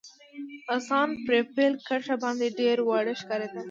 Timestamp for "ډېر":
2.59-2.77